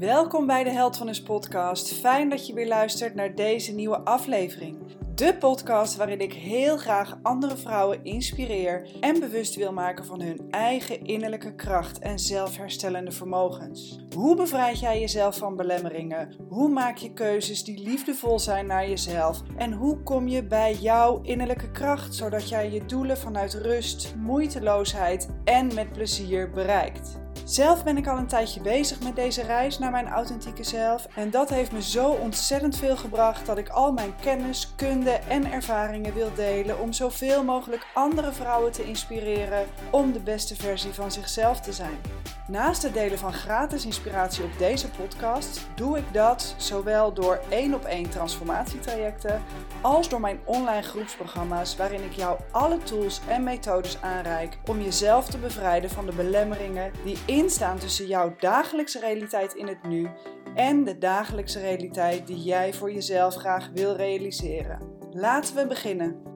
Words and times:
Welkom 0.00 0.46
bij 0.46 0.64
de 0.64 0.70
Held 0.70 0.96
van 0.96 1.08
Us 1.08 1.22
podcast. 1.22 1.92
Fijn 1.92 2.28
dat 2.28 2.46
je 2.46 2.54
weer 2.54 2.66
luistert 2.66 3.14
naar 3.14 3.34
deze 3.34 3.72
nieuwe 3.72 3.98
aflevering. 3.98 4.78
De 5.14 5.36
podcast 5.38 5.96
waarin 5.96 6.20
ik 6.20 6.32
heel 6.32 6.76
graag 6.76 7.18
andere 7.22 7.56
vrouwen 7.56 8.04
inspireer 8.04 8.88
en 9.00 9.20
bewust 9.20 9.54
wil 9.54 9.72
maken 9.72 10.04
van 10.04 10.20
hun 10.20 10.46
eigen 10.50 11.04
innerlijke 11.04 11.54
kracht 11.54 11.98
en 11.98 12.18
zelfherstellende 12.18 13.10
vermogens. 13.10 13.98
Hoe 14.14 14.36
bevrijd 14.36 14.80
jij 14.80 15.00
jezelf 15.00 15.36
van 15.36 15.56
belemmeringen? 15.56 16.34
Hoe 16.48 16.68
maak 16.68 16.96
je 16.96 17.12
keuzes 17.12 17.64
die 17.64 17.82
liefdevol 17.82 18.38
zijn 18.38 18.66
naar 18.66 18.88
jezelf? 18.88 19.42
En 19.56 19.72
hoe 19.72 20.02
kom 20.02 20.28
je 20.28 20.44
bij 20.44 20.74
jouw 20.74 21.20
innerlijke 21.22 21.70
kracht 21.70 22.14
zodat 22.14 22.48
jij 22.48 22.70
je 22.70 22.84
doelen 22.84 23.18
vanuit 23.18 23.54
rust, 23.54 24.14
moeiteloosheid 24.16 25.28
en 25.44 25.74
met 25.74 25.92
plezier 25.92 26.50
bereikt? 26.50 27.18
Zelf 27.44 27.84
ben 27.84 27.96
ik 27.96 28.06
al 28.06 28.18
een 28.18 28.26
tijdje 28.26 28.60
bezig 28.60 29.00
met 29.00 29.16
deze 29.16 29.42
reis 29.42 29.78
naar 29.78 29.90
mijn 29.90 30.08
authentieke 30.08 30.64
zelf 30.64 31.06
en 31.14 31.30
dat 31.30 31.48
heeft 31.48 31.72
me 31.72 31.82
zo 31.82 32.10
ontzettend 32.10 32.76
veel 32.76 32.96
gebracht 32.96 33.46
dat 33.46 33.58
ik 33.58 33.68
al 33.68 33.92
mijn 33.92 34.14
kennis, 34.20 34.72
kunde 34.76 35.10
en 35.10 35.52
ervaringen 35.52 36.14
wil 36.14 36.30
delen 36.34 36.80
om 36.80 36.92
zoveel 36.92 37.44
mogelijk 37.44 37.86
andere 37.94 38.32
vrouwen 38.32 38.72
te 38.72 38.84
inspireren 38.84 39.66
om 39.90 40.12
de 40.12 40.20
beste 40.20 40.56
versie 40.56 40.92
van 40.92 41.12
zichzelf 41.12 41.60
te 41.60 41.72
zijn. 41.72 42.19
Naast 42.50 42.82
het 42.82 42.94
delen 42.94 43.18
van 43.18 43.32
gratis 43.32 43.84
inspiratie 43.84 44.44
op 44.44 44.58
deze 44.58 44.90
podcast 44.90 45.68
doe 45.74 45.98
ik 45.98 46.12
dat 46.12 46.54
zowel 46.56 47.12
door 47.12 47.40
één 47.48 47.74
op 47.74 47.84
één 47.84 48.10
transformatietrajecten 48.10 49.42
als 49.80 50.08
door 50.08 50.20
mijn 50.20 50.40
online 50.44 50.82
groepsprogramma's 50.82 51.76
waarin 51.76 52.04
ik 52.04 52.12
jou 52.12 52.40
alle 52.50 52.78
tools 52.78 53.20
en 53.28 53.42
methodes 53.42 54.02
aanreik 54.02 54.58
om 54.66 54.80
jezelf 54.80 55.28
te 55.28 55.38
bevrijden 55.38 55.90
van 55.90 56.06
de 56.06 56.14
belemmeringen 56.14 56.92
die 57.04 57.18
instaan 57.26 57.78
tussen 57.78 58.06
jouw 58.06 58.34
dagelijkse 58.38 59.00
realiteit 59.00 59.54
in 59.54 59.66
het 59.66 59.82
nu 59.82 60.08
en 60.54 60.84
de 60.84 60.98
dagelijkse 60.98 61.60
realiteit 61.60 62.26
die 62.26 62.42
jij 62.42 62.74
voor 62.74 62.92
jezelf 62.92 63.34
graag 63.34 63.68
wil 63.74 63.96
realiseren. 63.96 64.78
Laten 65.10 65.54
we 65.54 65.66
beginnen. 65.66 66.29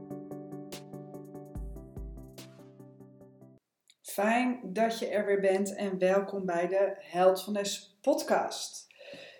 Fijn 4.15 4.61
dat 4.62 4.98
je 4.98 5.07
er 5.07 5.27
weer 5.27 5.41
bent 5.41 5.75
en 5.75 5.98
welkom 5.98 6.47
bij 6.47 6.69
de 6.69 6.97
Held 6.98 7.43
van 7.43 7.53
Des 7.53 7.97
podcast. 8.01 8.87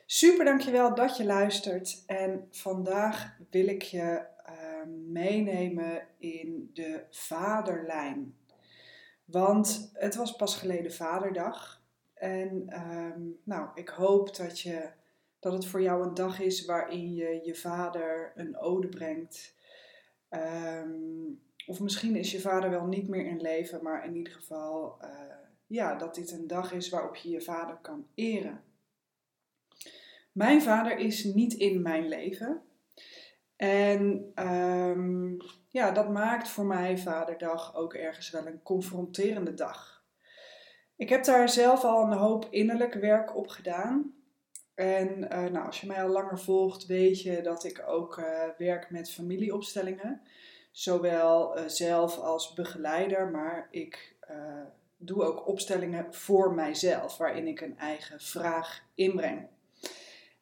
Super 0.07 0.45
dankjewel 0.45 0.95
dat 0.95 1.17
je 1.17 1.25
luistert 1.25 2.03
en 2.07 2.49
vandaag 2.51 3.37
wil 3.51 3.67
ik 3.67 3.83
je 3.83 4.27
uh, 4.49 4.95
meenemen 5.07 6.07
in 6.19 6.71
de 6.73 7.05
vaderlijn. 7.11 8.37
Want 9.25 9.91
het 9.93 10.15
was 10.15 10.37
pas 10.37 10.57
geleden 10.57 10.93
Vaderdag 10.93 11.83
en 12.15 12.65
uh, 12.69 13.27
nou, 13.45 13.69
ik 13.75 13.89
hoop 13.89 14.37
dat, 14.37 14.61
je, 14.61 14.91
dat 15.41 15.53
het 15.53 15.67
voor 15.67 15.83
jou 15.83 16.07
een 16.07 16.15
dag 16.15 16.41
is 16.41 16.65
waarin 16.65 17.15
je 17.15 17.41
je 17.45 17.55
vader 17.55 18.33
een 18.35 18.59
ode 18.59 18.89
brengt. 18.89 19.55
Um, 20.31 21.34
of 21.75 21.81
misschien 21.81 22.17
is 22.17 22.31
je 22.31 22.41
vader 22.41 22.71
wel 22.71 22.87
niet 22.87 23.09
meer 23.09 23.27
in 23.27 23.41
leven, 23.41 23.83
maar 23.83 24.05
in 24.05 24.17
ieder 24.17 24.33
geval 24.33 24.99
uh, 25.03 25.09
ja, 25.67 25.95
dat 25.95 26.15
dit 26.15 26.31
een 26.31 26.47
dag 26.47 26.73
is 26.73 26.89
waarop 26.89 27.17
je 27.17 27.31
je 27.31 27.41
vader 27.41 27.77
kan 27.83 28.07
eren. 28.15 28.63
Mijn 30.33 30.63
vader 30.63 30.99
is 30.99 31.25
niet 31.25 31.53
in 31.53 31.83
mijn 31.83 32.09
leven. 32.09 32.63
En 33.57 34.33
um, 34.35 35.37
ja, 35.69 35.91
dat 35.91 36.11
maakt 36.11 36.49
voor 36.49 36.67
mij 36.67 36.99
Vaderdag 36.99 37.77
ook 37.77 37.95
ergens 37.95 38.31
wel 38.31 38.47
een 38.47 38.63
confronterende 38.63 39.55
dag. 39.55 40.05
Ik 40.97 41.09
heb 41.09 41.25
daar 41.25 41.49
zelf 41.49 41.85
al 41.85 42.05
een 42.05 42.19
hoop 42.19 42.47
innerlijk 42.51 42.95
werk 42.95 43.37
op 43.37 43.49
gedaan. 43.49 44.15
En 44.75 45.19
uh, 45.19 45.29
nou, 45.29 45.67
als 45.67 45.81
je 45.81 45.87
mij 45.87 46.03
al 46.03 46.09
langer 46.09 46.39
volgt, 46.39 46.87
weet 46.87 47.23
je 47.23 47.41
dat 47.41 47.65
ik 47.65 47.83
ook 47.87 48.19
uh, 48.19 48.49
werk 48.59 48.91
met 48.91 49.11
familieopstellingen 49.11 50.23
zowel 50.75 51.59
uh, 51.59 51.65
zelf 51.67 52.19
als 52.19 52.53
begeleider, 52.53 53.31
maar 53.31 53.69
ik 53.71 54.17
uh, 54.31 54.63
doe 54.97 55.23
ook 55.23 55.49
opstellingen 55.49 56.15
voor 56.15 56.55
mijzelf, 56.55 57.17
waarin 57.17 57.47
ik 57.47 57.61
een 57.61 57.79
eigen 57.79 58.21
vraag 58.21 58.83
inbreng. 58.95 59.47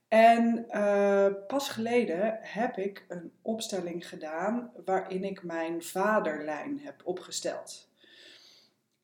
En 0.08 0.66
uh, 0.70 1.26
pas 1.46 1.68
geleden 1.68 2.38
heb 2.40 2.76
ik 2.76 3.04
een 3.08 3.32
opstelling 3.42 4.08
gedaan 4.08 4.72
waarin 4.84 5.24
ik 5.24 5.42
mijn 5.42 5.82
vaderlijn 5.82 6.80
heb 6.80 7.00
opgesteld. 7.04 7.90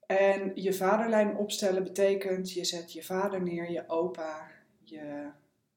En 0.06 0.52
je 0.54 0.72
vaderlijn 0.72 1.36
opstellen 1.36 1.82
betekent 1.82 2.52
je 2.52 2.64
zet 2.64 2.92
je 2.92 3.02
vader 3.02 3.42
neer, 3.42 3.70
je 3.70 3.88
opa, 3.88 4.50
je 4.84 5.30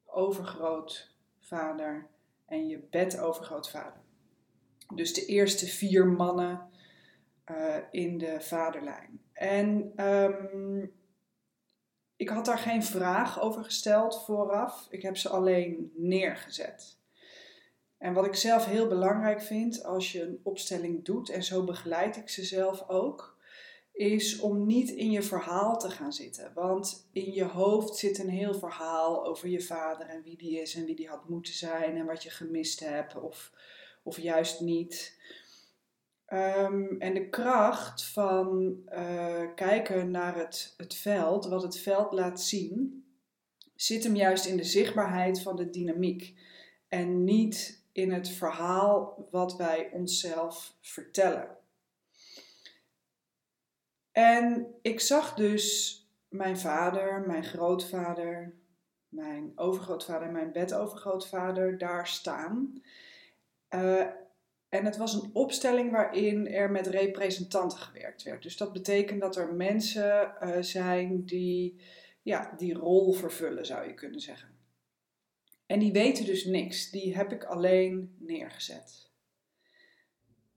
overgrootvader 0.05 2.07
en 2.45 2.67
je 2.67 2.79
bedovergrootvader. 2.89 4.00
Dus 4.95 5.13
de 5.13 5.25
eerste 5.25 5.65
vier 5.65 6.07
mannen 6.07 6.69
uh, 7.51 7.75
in 7.91 8.17
de 8.17 8.37
vaderlijn. 8.39 9.21
En 9.33 9.93
um, 10.05 10.91
ik 12.15 12.29
had 12.29 12.45
daar 12.45 12.57
geen 12.57 12.83
vraag 12.83 13.41
over 13.41 13.63
gesteld 13.63 14.23
vooraf. 14.23 14.87
Ik 14.89 15.01
heb 15.01 15.17
ze 15.17 15.29
alleen 15.29 15.91
neergezet. 15.95 16.99
En 17.97 18.13
wat 18.13 18.25
ik 18.25 18.35
zelf 18.35 18.65
heel 18.65 18.87
belangrijk 18.87 19.41
vind 19.41 19.83
als 19.83 20.11
je 20.11 20.21
een 20.21 20.39
opstelling 20.43 21.05
doet, 21.05 21.29
en 21.29 21.43
zo 21.43 21.63
begeleid 21.63 22.17
ik 22.17 22.29
ze 22.29 22.43
zelf 22.43 22.89
ook, 22.89 23.37
is 23.91 24.39
om 24.39 24.65
niet 24.65 24.89
in 24.89 25.11
je 25.11 25.21
verhaal 25.21 25.77
te 25.77 25.89
gaan 25.89 26.13
zitten. 26.13 26.51
Want 26.53 27.09
in 27.11 27.33
je 27.33 27.43
hoofd 27.43 27.95
zit 27.95 28.19
een 28.19 28.29
heel 28.29 28.53
verhaal 28.53 29.25
over 29.25 29.47
je 29.47 29.61
vader 29.61 30.07
en 30.07 30.23
wie 30.23 30.37
die 30.37 30.61
is 30.61 30.75
en 30.75 30.85
wie 30.85 30.95
die 30.95 31.09
had 31.09 31.29
moeten 31.29 31.53
zijn 31.53 31.97
en 31.97 32.05
wat 32.05 32.23
je 32.23 32.29
gemist 32.29 32.79
hebt. 32.79 33.15
Of 33.15 33.51
of 34.03 34.19
juist 34.19 34.59
niet. 34.59 35.19
Um, 36.27 36.99
en 36.99 37.13
de 37.13 37.29
kracht 37.29 38.05
van 38.05 38.77
uh, 38.89 39.53
kijken 39.55 40.11
naar 40.11 40.35
het, 40.37 40.73
het 40.77 40.95
veld, 40.95 41.45
wat 41.45 41.63
het 41.63 41.79
veld 41.79 42.11
laat 42.11 42.41
zien, 42.41 43.05
zit 43.75 44.03
hem 44.03 44.15
juist 44.15 44.45
in 44.45 44.57
de 44.57 44.63
zichtbaarheid 44.63 45.41
van 45.41 45.55
de 45.55 45.69
dynamiek. 45.69 46.39
En 46.87 47.23
niet 47.23 47.83
in 47.91 48.11
het 48.11 48.29
verhaal 48.29 49.27
wat 49.31 49.55
wij 49.55 49.89
onszelf 49.91 50.75
vertellen. 50.81 51.57
En 54.11 54.75
ik 54.81 54.99
zag 54.99 55.33
dus 55.33 55.97
mijn 56.27 56.57
vader, 56.57 57.23
mijn 57.27 57.43
grootvader, 57.43 58.53
mijn 59.09 59.51
overgrootvader 59.55 60.27
en 60.27 60.33
mijn 60.33 60.51
bedovergrootvader 60.51 61.77
daar 61.77 62.07
staan. 62.07 62.81
Uh, 63.73 64.05
en 64.69 64.85
het 64.85 64.97
was 64.97 65.13
een 65.13 65.29
opstelling 65.33 65.91
waarin 65.91 66.47
er 66.47 66.71
met 66.71 66.87
representanten 66.87 67.77
gewerkt 67.77 68.23
werd. 68.23 68.43
Dus 68.43 68.57
dat 68.57 68.73
betekent 68.73 69.21
dat 69.21 69.35
er 69.35 69.53
mensen 69.53 70.33
uh, 70.43 70.57
zijn 70.59 71.25
die 71.25 71.81
ja, 72.21 72.53
die 72.57 72.73
rol 72.73 73.13
vervullen, 73.13 73.65
zou 73.65 73.87
je 73.87 73.93
kunnen 73.93 74.19
zeggen. 74.19 74.49
En 75.65 75.79
die 75.79 75.91
weten 75.91 76.25
dus 76.25 76.45
niks. 76.45 76.89
Die 76.89 77.15
heb 77.15 77.31
ik 77.31 77.43
alleen 77.43 78.15
neergezet. 78.19 79.09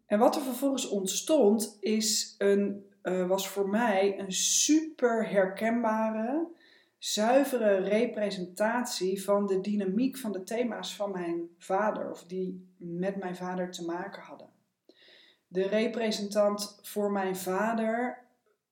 En 0.06 0.18
wat 0.18 0.36
er 0.36 0.42
vervolgens 0.42 0.88
ontstond, 0.88 1.76
is 1.80 2.34
een, 2.38 2.92
uh, 3.02 3.28
was 3.28 3.48
voor 3.48 3.68
mij 3.68 4.18
een 4.18 4.32
super 4.32 5.28
herkenbare 5.28 6.48
zuivere 7.04 7.76
representatie 7.76 9.24
van 9.24 9.46
de 9.46 9.60
dynamiek 9.60 10.16
van 10.16 10.32
de 10.32 10.42
thema's 10.42 10.96
van 10.96 11.10
mijn 11.10 11.48
vader, 11.58 12.10
of 12.10 12.24
die 12.24 12.68
met 12.76 13.16
mijn 13.16 13.36
vader 13.36 13.70
te 13.70 13.84
maken 13.84 14.22
hadden. 14.22 14.48
De 15.46 15.62
representant 15.62 16.78
voor 16.82 17.12
mijn 17.12 17.36
vader 17.36 18.18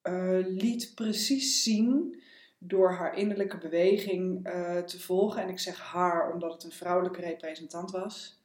uh, 0.03 0.47
liet 0.47 0.93
precies 0.95 1.63
zien 1.63 2.23
door 2.59 2.93
haar 2.93 3.17
innerlijke 3.17 3.59
beweging 3.59 4.49
uh, 4.49 4.79
te 4.79 5.01
volgen, 5.01 5.43
en 5.43 5.49
ik 5.49 5.59
zeg 5.59 5.81
haar 5.81 6.33
omdat 6.33 6.53
het 6.53 6.65
een 6.65 6.73
vrouwelijke 6.73 7.21
representant 7.21 7.91
was, 7.91 8.43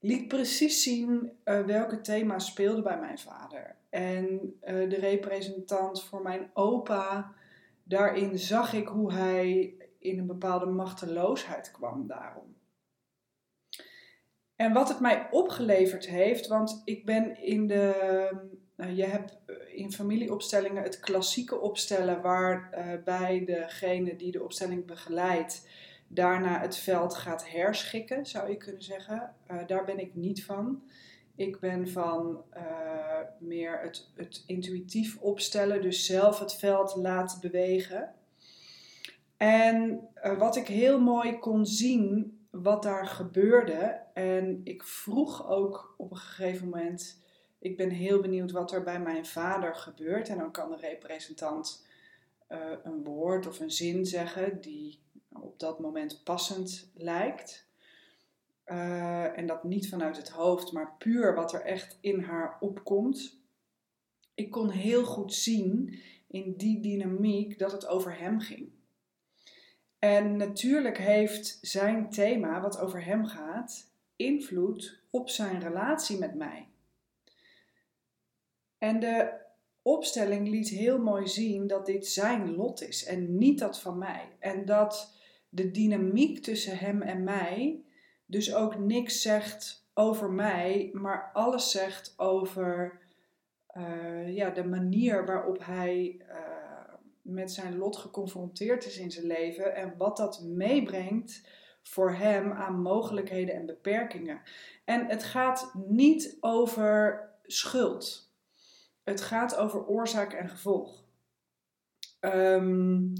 liet 0.00 0.28
precies 0.28 0.82
zien 0.82 1.32
uh, 1.44 1.60
welke 1.60 2.00
thema's 2.00 2.46
speelden 2.46 2.82
bij 2.82 2.98
mijn 2.98 3.18
vader. 3.18 3.76
En 3.88 4.56
de 4.60 4.96
representant 5.00 6.04
voor 6.04 6.22
mijn 6.22 6.50
opa 6.54 7.38
daarin 7.90 8.38
zag 8.38 8.72
ik 8.72 8.86
hoe 8.86 9.12
hij 9.12 9.74
in 9.98 10.18
een 10.18 10.26
bepaalde 10.26 10.66
machteloosheid 10.66 11.70
kwam 11.70 12.06
daarom. 12.06 12.56
En 14.56 14.72
wat 14.72 14.88
het 14.88 15.00
mij 15.00 15.28
opgeleverd 15.30 16.06
heeft, 16.06 16.46
want 16.46 16.82
ik 16.84 17.04
ben 17.04 17.42
in 17.42 17.66
de. 17.66 18.30
Nou, 18.76 18.92
je 18.92 19.04
hebt 19.04 19.38
in 19.74 19.92
familieopstellingen 19.92 20.82
het 20.82 21.00
klassieke 21.00 21.58
opstellen, 21.60 22.22
waarbij 22.22 23.38
uh, 23.40 23.46
degene 23.46 24.16
die 24.16 24.32
de 24.32 24.42
opstelling 24.42 24.86
begeleidt 24.86 25.68
daarna 26.08 26.60
het 26.60 26.76
veld 26.76 27.14
gaat 27.14 27.50
herschikken, 27.50 28.26
zou 28.26 28.50
je 28.50 28.56
kunnen 28.56 28.82
zeggen. 28.82 29.34
Uh, 29.50 29.66
daar 29.66 29.84
ben 29.84 29.98
ik 29.98 30.14
niet 30.14 30.44
van. 30.44 30.82
Ik 31.40 31.60
ben 31.60 31.88
van 31.88 32.44
uh, 32.56 33.18
meer 33.38 33.80
het, 33.80 34.10
het 34.14 34.42
intuïtief 34.46 35.18
opstellen, 35.18 35.82
dus 35.82 36.06
zelf 36.06 36.38
het 36.38 36.54
veld 36.54 36.96
laten 36.96 37.40
bewegen. 37.40 38.14
En 39.36 40.08
uh, 40.24 40.38
wat 40.38 40.56
ik 40.56 40.66
heel 40.66 41.00
mooi 41.00 41.38
kon 41.38 41.66
zien, 41.66 42.38
wat 42.50 42.82
daar 42.82 43.06
gebeurde. 43.06 44.00
En 44.14 44.60
ik 44.64 44.84
vroeg 44.84 45.48
ook 45.48 45.94
op 45.96 46.10
een 46.10 46.16
gegeven 46.16 46.68
moment, 46.68 47.22
ik 47.58 47.76
ben 47.76 47.90
heel 47.90 48.20
benieuwd 48.20 48.50
wat 48.50 48.72
er 48.72 48.82
bij 48.82 49.00
mijn 49.00 49.26
vader 49.26 49.74
gebeurt. 49.74 50.28
En 50.28 50.38
dan 50.38 50.52
kan 50.52 50.70
de 50.70 50.76
representant 50.76 51.86
uh, 52.48 52.58
een 52.82 53.04
woord 53.04 53.46
of 53.46 53.60
een 53.60 53.70
zin 53.70 54.06
zeggen 54.06 54.60
die 54.60 55.00
op 55.28 55.58
dat 55.58 55.80
moment 55.80 56.20
passend 56.24 56.90
lijkt. 56.94 57.69
Uh, 58.70 59.38
en 59.38 59.46
dat 59.46 59.64
niet 59.64 59.88
vanuit 59.88 60.16
het 60.16 60.28
hoofd, 60.28 60.72
maar 60.72 60.94
puur 60.98 61.34
wat 61.34 61.52
er 61.52 61.60
echt 61.60 61.98
in 62.00 62.20
haar 62.20 62.56
opkomt. 62.60 63.40
Ik 64.34 64.50
kon 64.50 64.70
heel 64.70 65.04
goed 65.04 65.34
zien 65.34 65.98
in 66.28 66.54
die 66.56 66.80
dynamiek 66.80 67.58
dat 67.58 67.72
het 67.72 67.86
over 67.86 68.18
hem 68.18 68.40
ging. 68.40 68.68
En 69.98 70.36
natuurlijk 70.36 70.98
heeft 70.98 71.58
zijn 71.60 72.10
thema, 72.10 72.60
wat 72.60 72.78
over 72.78 73.04
hem 73.04 73.26
gaat, 73.26 73.92
invloed 74.16 75.02
op 75.10 75.28
zijn 75.28 75.60
relatie 75.60 76.18
met 76.18 76.34
mij. 76.34 76.68
En 78.78 79.00
de 79.00 79.32
opstelling 79.82 80.48
liet 80.48 80.68
heel 80.68 80.98
mooi 80.98 81.28
zien 81.28 81.66
dat 81.66 81.86
dit 81.86 82.06
zijn 82.06 82.54
lot 82.54 82.82
is 82.82 83.04
en 83.04 83.38
niet 83.38 83.58
dat 83.58 83.80
van 83.80 83.98
mij. 83.98 84.28
En 84.38 84.64
dat 84.64 85.14
de 85.48 85.70
dynamiek 85.70 86.42
tussen 86.42 86.78
hem 86.78 87.02
en 87.02 87.24
mij 87.24 87.84
dus 88.30 88.54
ook 88.54 88.78
niks 88.78 89.22
zegt 89.22 89.88
over 89.94 90.30
mij, 90.30 90.90
maar 90.92 91.30
alles 91.32 91.70
zegt 91.70 92.14
over 92.16 92.98
uh, 93.76 94.34
ja, 94.34 94.50
de 94.50 94.64
manier 94.64 95.26
waarop 95.26 95.64
hij 95.64 96.20
uh, 96.28 96.94
met 97.22 97.52
zijn 97.52 97.78
lot 97.78 97.96
geconfronteerd 97.96 98.86
is 98.86 98.98
in 98.98 99.10
zijn 99.10 99.26
leven 99.26 99.74
en 99.74 99.94
wat 99.96 100.16
dat 100.16 100.42
meebrengt 100.42 101.48
voor 101.82 102.12
hem 102.12 102.52
aan 102.52 102.82
mogelijkheden 102.82 103.54
en 103.54 103.66
beperkingen. 103.66 104.40
En 104.84 105.06
het 105.06 105.24
gaat 105.24 105.72
niet 105.74 106.36
over 106.40 107.28
schuld. 107.42 108.32
Het 109.04 109.20
gaat 109.20 109.56
over 109.56 109.86
oorzaak 109.86 110.32
en 110.32 110.48
gevolg. 110.48 111.04
Um, 112.20 113.12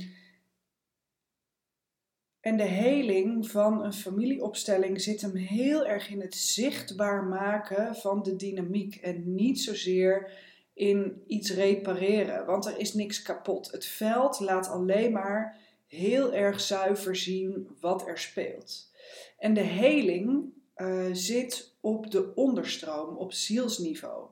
en 2.41 2.57
de 2.57 2.63
heling 2.63 3.51
van 3.51 3.85
een 3.85 3.93
familieopstelling 3.93 5.01
zit 5.01 5.21
hem 5.21 5.37
heel 5.37 5.87
erg 5.87 6.11
in 6.11 6.21
het 6.21 6.35
zichtbaar 6.35 7.25
maken 7.25 7.97
van 7.97 8.23
de 8.23 8.37
dynamiek 8.37 8.97
en 8.97 9.35
niet 9.35 9.61
zozeer 9.61 10.33
in 10.75 11.23
iets 11.27 11.55
repareren, 11.55 12.47
want 12.47 12.67
er 12.67 12.79
is 12.79 12.95
niks 12.95 13.23
kapot. 13.23 13.71
Het 13.71 13.87
veld 13.87 14.41
laat 14.41 14.69
alleen 14.69 15.13
maar 15.13 15.59
heel 15.87 16.35
erg 16.35 16.61
zuiver 16.61 17.17
zien 17.17 17.69
wat 17.81 18.07
er 18.07 18.19
speelt. 18.19 18.91
En 19.39 19.55
de 19.55 19.61
heling 19.61 20.53
uh, 20.77 21.07
zit 21.13 21.75
op 21.81 22.11
de 22.11 22.35
onderstroom, 22.35 23.17
op 23.17 23.33
zielsniveau. 23.33 24.27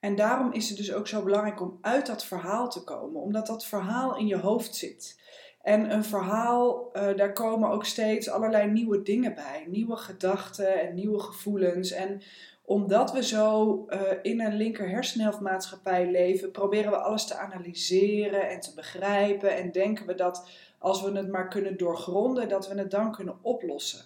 En 0.00 0.16
daarom 0.16 0.52
is 0.52 0.68
het 0.68 0.78
dus 0.78 0.92
ook 0.92 1.08
zo 1.08 1.22
belangrijk 1.22 1.60
om 1.60 1.78
uit 1.80 2.06
dat 2.06 2.24
verhaal 2.24 2.70
te 2.70 2.84
komen, 2.84 3.20
omdat 3.20 3.46
dat 3.46 3.66
verhaal 3.66 4.16
in 4.16 4.26
je 4.26 4.38
hoofd 4.38 4.74
zit. 4.74 5.18
En 5.62 5.92
een 5.92 6.04
verhaal, 6.04 6.90
uh, 6.92 7.16
daar 7.16 7.32
komen 7.32 7.70
ook 7.70 7.84
steeds 7.84 8.28
allerlei 8.28 8.70
nieuwe 8.70 9.02
dingen 9.02 9.34
bij, 9.34 9.64
nieuwe 9.68 9.96
gedachten 9.96 10.80
en 10.80 10.94
nieuwe 10.94 11.20
gevoelens. 11.20 11.90
En 11.90 12.22
omdat 12.62 13.12
we 13.12 13.24
zo 13.24 13.86
uh, 13.88 14.00
in 14.22 14.40
een 14.40 14.56
linker 14.56 14.88
hersenhelftmaatschappij 14.88 16.10
leven, 16.10 16.50
proberen 16.50 16.90
we 16.90 16.96
alles 16.96 17.26
te 17.26 17.36
analyseren 17.36 18.48
en 18.48 18.60
te 18.60 18.74
begrijpen. 18.74 19.56
En 19.56 19.72
denken 19.72 20.06
we 20.06 20.14
dat 20.14 20.48
als 20.78 21.02
we 21.02 21.10
het 21.10 21.28
maar 21.28 21.48
kunnen 21.48 21.76
doorgronden, 21.76 22.48
dat 22.48 22.68
we 22.68 22.78
het 22.78 22.90
dan 22.90 23.12
kunnen 23.12 23.38
oplossen. 23.42 24.00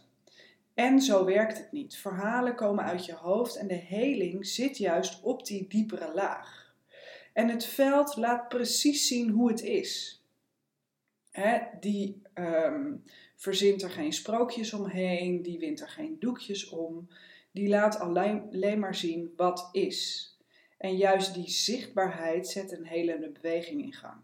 En 0.74 1.00
zo 1.00 1.24
werkt 1.24 1.58
het 1.58 1.72
niet. 1.72 1.96
Verhalen 1.96 2.54
komen 2.54 2.84
uit 2.84 3.06
je 3.06 3.14
hoofd 3.14 3.56
en 3.56 3.66
de 3.66 3.74
heling 3.74 4.46
zit 4.46 4.78
juist 4.78 5.22
op 5.22 5.46
die 5.46 5.66
diepere 5.68 6.14
laag. 6.14 6.74
En 7.32 7.48
het 7.48 7.64
veld 7.64 8.16
laat 8.16 8.48
precies 8.48 9.08
zien 9.08 9.30
hoe 9.30 9.48
het 9.48 9.62
is. 9.62 10.23
Die 11.80 12.22
um, 12.34 13.02
verzint 13.36 13.82
er 13.82 13.90
geen 13.90 14.12
sprookjes 14.12 14.72
omheen, 14.72 15.42
die 15.42 15.58
wint 15.58 15.80
er 15.80 15.88
geen 15.88 16.16
doekjes 16.18 16.68
om. 16.68 17.08
Die 17.50 17.68
laat 17.68 17.98
alleen, 17.98 18.78
maar 18.78 18.94
zien 18.94 19.32
wat 19.36 19.68
is. 19.72 20.32
En 20.78 20.96
juist 20.96 21.34
die 21.34 21.48
zichtbaarheid 21.48 22.48
zet 22.48 22.72
een 22.72 22.86
helende 22.86 23.30
beweging 23.30 23.82
in 23.82 23.92
gang. 23.92 24.20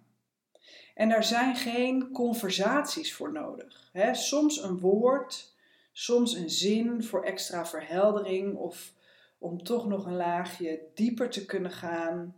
En 0.95 1.09
daar 1.09 1.25
zijn 1.25 1.57
geen 1.57 2.11
conversaties 2.11 3.15
voor 3.15 3.33
nodig. 3.33 3.91
Soms 4.13 4.63
een 4.63 4.79
woord, 4.79 5.55
soms 5.93 6.35
een 6.35 6.51
zin 6.51 7.03
voor 7.03 7.25
extra 7.25 7.67
verheldering 7.67 8.57
of 8.57 8.93
om 9.39 9.63
toch 9.63 9.87
nog 9.87 10.07
een 10.07 10.17
laagje 10.17 10.81
dieper 10.95 11.31
te 11.31 11.47
kunnen 11.47 11.71
gaan. 11.71 12.35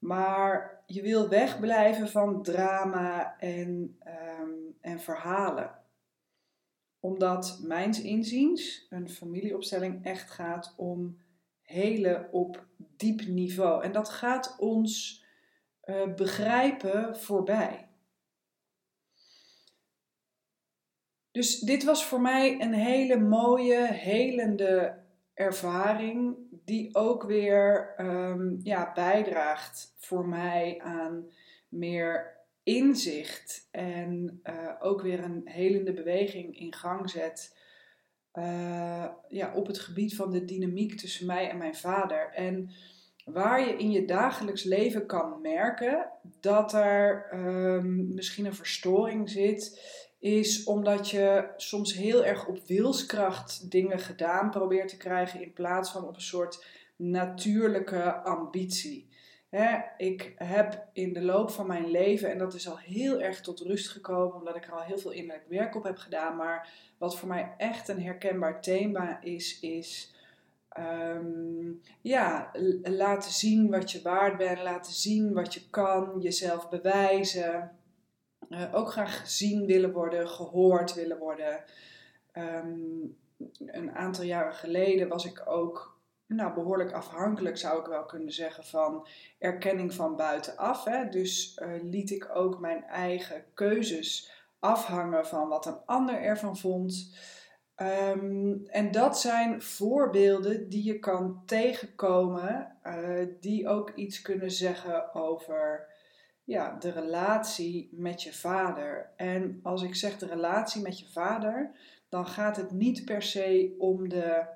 Maar 0.00 0.82
je 0.86 1.02
wil 1.02 1.28
wegblijven 1.28 2.08
van 2.08 2.42
drama 2.42 3.38
en, 3.38 3.98
um, 4.40 4.76
en 4.80 5.00
verhalen. 5.00 5.78
Omdat, 7.00 7.60
mijns 7.62 8.02
inziens, 8.02 8.86
een 8.90 9.08
familieopstelling 9.08 10.04
echt 10.04 10.30
gaat 10.30 10.74
om 10.76 11.18
helen 11.62 12.32
op 12.32 12.66
diep 12.76 13.26
niveau. 13.26 13.84
En 13.84 13.92
dat 13.92 14.08
gaat 14.08 14.56
ons 14.58 15.24
uh, 15.84 16.14
begrijpen 16.14 17.16
voorbij. 17.16 17.88
Dus 21.30 21.60
dit 21.60 21.84
was 21.84 22.04
voor 22.04 22.20
mij 22.20 22.60
een 22.60 22.74
hele 22.74 23.16
mooie, 23.16 23.92
helende 23.92 24.98
ervaring 25.34 26.36
die 26.70 26.94
ook 26.94 27.22
weer 27.22 27.94
um, 27.98 28.60
ja, 28.62 28.92
bijdraagt 28.94 29.94
voor 29.98 30.28
mij 30.28 30.80
aan 30.82 31.30
meer 31.68 32.38
inzicht 32.62 33.68
en 33.70 34.40
uh, 34.44 34.70
ook 34.80 35.02
weer 35.02 35.24
een 35.24 35.42
helende 35.44 35.92
beweging 35.92 36.58
in 36.58 36.74
gang 36.74 37.10
zet 37.10 37.56
uh, 38.34 39.08
ja, 39.28 39.54
op 39.54 39.66
het 39.66 39.78
gebied 39.78 40.16
van 40.16 40.30
de 40.30 40.44
dynamiek 40.44 40.98
tussen 40.98 41.26
mij 41.26 41.50
en 41.50 41.58
mijn 41.58 41.74
vader. 41.74 42.32
En 42.34 42.70
waar 43.24 43.60
je 43.66 43.76
in 43.76 43.90
je 43.90 44.04
dagelijks 44.04 44.62
leven 44.62 45.06
kan 45.06 45.40
merken 45.40 46.10
dat 46.40 46.72
er 46.72 47.28
um, 47.34 48.14
misschien 48.14 48.46
een 48.46 48.54
verstoring 48.54 49.30
zit 49.30 49.80
is 50.20 50.64
omdat 50.64 51.10
je 51.10 51.48
soms 51.56 51.94
heel 51.94 52.24
erg 52.24 52.46
op 52.46 52.58
wilskracht 52.66 53.70
dingen 53.70 53.98
gedaan 53.98 54.50
probeert 54.50 54.88
te 54.88 54.96
krijgen 54.96 55.42
in 55.42 55.52
plaats 55.52 55.90
van 55.90 56.04
op 56.04 56.14
een 56.14 56.20
soort 56.20 56.64
natuurlijke 56.96 58.14
ambitie. 58.14 59.08
ik 59.96 60.32
heb 60.36 60.86
in 60.92 61.12
de 61.12 61.22
loop 61.22 61.50
van 61.50 61.66
mijn 61.66 61.90
leven, 61.90 62.30
en 62.30 62.38
dat 62.38 62.54
is 62.54 62.68
al 62.68 62.78
heel 62.78 63.20
erg 63.20 63.40
tot 63.40 63.60
rust 63.60 63.88
gekomen, 63.88 64.36
omdat 64.36 64.56
ik 64.56 64.66
er 64.66 64.72
al 64.72 64.82
heel 64.82 64.98
veel 64.98 65.10
innerlijk 65.10 65.48
werk 65.48 65.74
op 65.74 65.84
heb 65.84 65.96
gedaan, 65.96 66.36
maar 66.36 66.68
wat 66.98 67.18
voor 67.18 67.28
mij 67.28 67.54
echt 67.56 67.88
een 67.88 68.02
herkenbaar 68.02 68.62
thema 68.62 69.22
is, 69.22 69.60
is 69.60 70.14
um, 70.78 71.80
ja, 72.00 72.50
laten 72.82 73.30
zien 73.30 73.70
wat 73.70 73.90
je 73.90 74.02
waard 74.02 74.36
bent, 74.36 74.62
laten 74.62 74.92
zien 74.92 75.32
wat 75.32 75.54
je 75.54 75.60
kan, 75.70 76.20
jezelf 76.20 76.68
bewijzen. 76.68 77.70
Uh, 78.50 78.74
ook 78.74 78.90
graag 78.90 79.20
gezien 79.20 79.66
willen 79.66 79.92
worden, 79.92 80.28
gehoord 80.28 80.94
willen 80.94 81.18
worden. 81.18 81.64
Um, 82.34 83.16
een 83.66 83.90
aantal 83.92 84.24
jaren 84.24 84.54
geleden 84.54 85.08
was 85.08 85.24
ik 85.24 85.42
ook 85.46 85.98
nou, 86.26 86.54
behoorlijk 86.54 86.92
afhankelijk, 86.92 87.58
zou 87.58 87.80
ik 87.80 87.86
wel 87.86 88.04
kunnen 88.04 88.32
zeggen, 88.32 88.64
van 88.64 89.06
erkenning 89.38 89.94
van 89.94 90.16
buitenaf. 90.16 90.84
Hè. 90.84 91.08
Dus 91.08 91.58
uh, 91.62 91.68
liet 91.82 92.10
ik 92.10 92.30
ook 92.34 92.60
mijn 92.60 92.84
eigen 92.84 93.44
keuzes 93.54 94.30
afhangen 94.58 95.26
van 95.26 95.48
wat 95.48 95.66
een 95.66 95.80
ander 95.86 96.14
ervan 96.14 96.56
vond. 96.56 97.14
Um, 97.76 98.66
en 98.66 98.90
dat 98.90 99.20
zijn 99.20 99.62
voorbeelden 99.62 100.68
die 100.68 100.84
je 100.84 100.98
kan 100.98 101.42
tegenkomen, 101.46 102.76
uh, 102.84 103.26
die 103.40 103.68
ook 103.68 103.90
iets 103.94 104.22
kunnen 104.22 104.50
zeggen 104.50 105.14
over 105.14 105.88
ja, 106.50 106.76
de 106.78 106.90
relatie 106.90 107.88
met 107.92 108.22
je 108.22 108.32
vader. 108.32 109.10
En 109.16 109.60
als 109.62 109.82
ik 109.82 109.94
zeg 109.94 110.18
de 110.18 110.26
relatie 110.26 110.82
met 110.82 110.98
je 110.98 111.06
vader, 111.06 111.70
dan 112.08 112.26
gaat 112.26 112.56
het 112.56 112.70
niet 112.70 113.04
per 113.04 113.22
se 113.22 113.74
om 113.78 114.08
de 114.08 114.46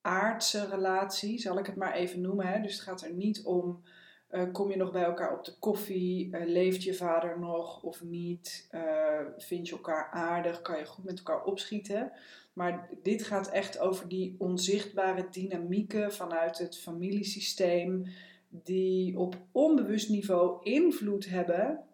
aardse 0.00 0.68
relatie, 0.68 1.38
zal 1.38 1.58
ik 1.58 1.66
het 1.66 1.76
maar 1.76 1.92
even 1.92 2.20
noemen. 2.20 2.46
Hè? 2.46 2.60
Dus 2.60 2.72
het 2.72 2.80
gaat 2.80 3.02
er 3.02 3.12
niet 3.12 3.42
om, 3.42 3.82
uh, 4.30 4.52
kom 4.52 4.70
je 4.70 4.76
nog 4.76 4.92
bij 4.92 5.02
elkaar 5.02 5.38
op 5.38 5.44
de 5.44 5.58
koffie, 5.58 6.28
uh, 6.28 6.46
leeft 6.46 6.82
je 6.82 6.94
vader 6.94 7.38
nog 7.38 7.82
of 7.82 8.02
niet, 8.02 8.68
uh, 8.70 9.20
vind 9.36 9.68
je 9.68 9.74
elkaar 9.74 10.10
aardig, 10.10 10.62
kan 10.62 10.78
je 10.78 10.86
goed 10.86 11.04
met 11.04 11.18
elkaar 11.18 11.44
opschieten. 11.44 12.12
Maar 12.52 12.88
dit 13.02 13.22
gaat 13.22 13.48
echt 13.48 13.78
over 13.78 14.08
die 14.08 14.34
onzichtbare 14.38 15.26
dynamieken 15.30 16.12
vanuit 16.12 16.58
het 16.58 16.78
familiesysteem 16.78 18.04
die 18.48 19.18
op 19.18 19.36
onbewust 19.52 20.08
niveau 20.08 20.62
invloed 20.62 21.28
hebben 21.28 21.84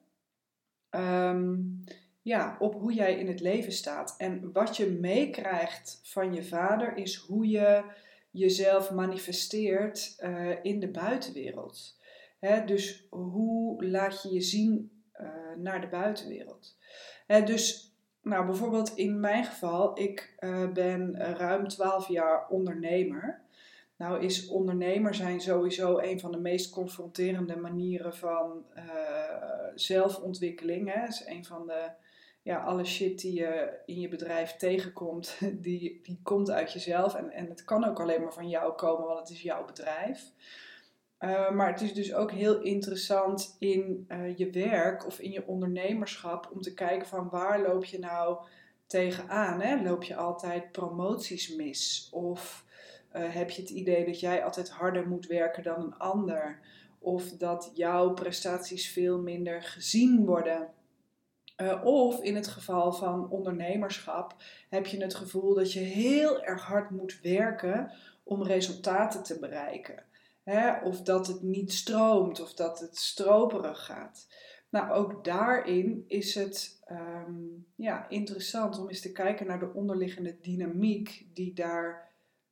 um, 0.91 1.85
ja, 2.23 2.57
op 2.59 2.75
hoe 2.75 2.93
jij 2.93 3.19
in 3.19 3.27
het 3.27 3.41
leven 3.41 3.73
staat. 3.73 4.15
En 4.19 4.53
wat 4.53 4.77
je 4.77 4.87
meekrijgt 4.87 6.01
van 6.03 6.35
je 6.35 6.45
vader 6.45 6.97
is 6.97 7.17
hoe 7.17 7.49
je 7.49 7.85
jezelf 8.31 8.91
manifesteert 8.91 10.17
uh, 10.21 10.51
in 10.63 10.81
de 10.81 10.89
buitenwereld. 10.89 11.99
Dus 12.67 13.07
hoe 13.11 13.85
laat 13.87 14.23
je 14.23 14.33
je 14.33 14.41
zien 14.41 15.03
uh, 15.21 15.29
naar 15.57 15.81
de 15.81 15.89
buitenwereld? 15.89 16.79
Dus 17.27 17.95
nou, 18.23 18.47
bijvoorbeeld 18.47 18.97
in 18.97 19.21
mijn 19.21 19.45
geval, 19.45 19.99
ik 19.99 20.37
uh, 20.39 20.73
ben 20.73 21.17
ruim 21.17 21.69
12 21.69 22.09
jaar 22.09 22.49
ondernemer. 22.49 23.44
Nou 23.97 24.25
is 24.25 24.49
ondernemer 24.49 25.15
zijn 25.15 25.41
sowieso 25.41 25.99
een 25.99 26.21
van 26.21 26.33
de 26.33 26.39
meest 26.39 26.71
confronterende 26.71 27.57
manieren 27.57 28.15
van 28.15 28.65
uh, 28.77 28.83
zelfontwikkeling. 29.75 30.93
Hè. 30.93 31.07
is 31.07 31.23
een 31.27 31.45
van 31.45 31.67
de, 31.67 31.91
ja, 32.43 32.63
alle 32.63 32.85
shit 32.85 33.21
die 33.21 33.35
je 33.35 33.81
in 33.87 34.01
je 34.01 34.09
bedrijf 34.09 34.57
tegenkomt, 34.57 35.39
die, 35.67 36.01
die 36.03 36.21
komt 36.23 36.51
uit 36.51 36.73
jezelf. 36.73 37.15
En, 37.15 37.31
en 37.31 37.49
het 37.49 37.65
kan 37.65 37.85
ook 37.85 38.01
alleen 38.01 38.23
maar 38.23 38.33
van 38.33 38.49
jou 38.49 38.75
komen, 38.75 39.07
want 39.07 39.19
het 39.19 39.31
is 39.31 39.43
jouw 39.43 39.65
bedrijf. 39.65 40.33
Uh, 41.21 41.51
maar 41.51 41.73
het 41.73 41.81
is 41.81 41.95
dus 41.95 42.15
ook 42.15 42.31
heel 42.31 42.61
interessant 42.61 43.57
in 43.59 44.07
uh, 44.09 44.37
je 44.37 44.51
werk 44.51 45.07
of 45.07 45.19
in 45.19 45.31
je 45.31 45.47
ondernemerschap 45.47 46.51
om 46.53 46.61
te 46.61 46.75
kijken 46.75 47.07
van 47.07 47.29
waar 47.29 47.63
loop 47.63 47.85
je 47.85 47.99
nou 47.99 48.39
tegenaan. 48.87 49.61
Hè? 49.61 49.83
Loop 49.83 50.03
je 50.03 50.17
altijd 50.17 50.73
promoties 50.73 51.55
mis? 51.55 52.09
Of 52.13 52.65
heb 53.21 53.51
je 53.51 53.63
het 53.63 53.71
idee 53.71 54.05
dat 54.05 54.21
jij 54.21 54.45
altijd 54.45 54.71
harder 54.71 55.09
moet 55.09 55.27
werken 55.27 55.63
dan 55.63 55.83
een 55.83 55.99
ander? 55.99 56.61
Of 56.99 57.29
dat 57.31 57.71
jouw 57.75 58.13
prestaties 58.13 58.91
veel 58.91 59.19
minder 59.19 59.63
gezien 59.63 60.25
worden? 60.25 60.69
of 61.85 62.21
in 62.21 62.35
het 62.35 62.47
geval 62.47 62.93
van 62.93 63.31
ondernemerschap 63.31 64.37
heb 64.69 64.87
je 64.87 65.03
het 65.03 65.15
gevoel 65.15 65.55
dat 65.55 65.73
je 65.73 65.81
heel 65.81 66.43
erg 66.43 66.63
hard 66.63 66.91
moet 66.91 67.21
werken 67.23 67.93
om 68.23 68.43
resultaten 68.43 69.23
te 69.23 69.39
bereiken. 69.39 70.03
Hè? 70.45 70.81
Of 70.81 71.03
dat 71.03 71.27
het 71.27 71.43
niet 71.43 71.73
stroomt 71.73 72.41
of 72.41 72.55
dat 72.55 72.81
het 72.81 72.97
stroperig 72.97 73.85
gaat. 73.85 74.27
Nou, 74.69 74.91
ook 74.93 75.25
daarin 75.25 76.05
is 76.07 76.35
het 76.35 76.83
um, 76.91 77.67
ja, 77.75 78.09
interessant 78.09 78.79
om 78.79 78.89
eens 78.89 79.01
te 79.01 79.13
kijken 79.13 79.47
naar 79.47 79.59
de 79.59 79.73
onderliggende 79.73 80.37
dynamiek 80.41 81.27
die 81.35 81.53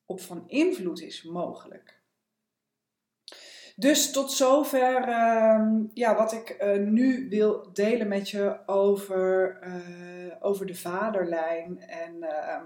daarop 0.07 0.27
van 0.27 0.45
invloed 0.49 1.03
is 1.03 1.23
mogelijk. 1.23 2.01
Dus 3.77 4.13
tot 4.13 4.33
zover 4.33 5.09
uh, 5.09 5.69
ja, 5.95 6.17
wat 6.17 6.33
ik 6.33 6.57
uh, 6.61 6.77
nu 6.77 7.29
wil 7.29 7.73
delen 7.73 8.09
met 8.09 8.31
je 8.31 8.67
over, 8.67 9.59
uh, 9.65 10.35
over 10.41 10.67
de 10.67 10.75
vaderlijn. 10.75 11.81
En 11.81 12.15
uh, 12.21 12.61